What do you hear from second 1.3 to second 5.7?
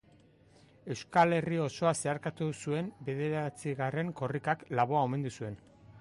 Herri osoa zeharkatu zuen bederatzigarren Korrikak Laboa omendu zuen